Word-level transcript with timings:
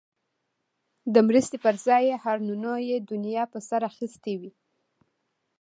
د 1.13 1.15
مرستې 1.27 1.57
پر 1.63 1.75
ځای 1.85 2.05
هارنونو 2.23 2.71
یې 2.89 2.97
دنیا 3.11 3.43
په 3.53 3.59
سر 3.67 3.81
اخیستی 3.91 4.33
وي. 4.39 4.51